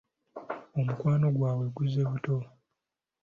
Omukwano 0.79 1.27
gwabwe 1.35 1.67
guzze 1.75 2.01
buto. 2.09 2.35